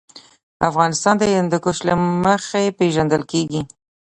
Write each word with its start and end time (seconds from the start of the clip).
افغانستان 0.69 1.15
د 1.19 1.23
هندوکش 1.35 1.77
له 1.87 1.93
مخې 2.25 2.63
پېژندل 2.79 3.21
کېږي. 3.31 3.61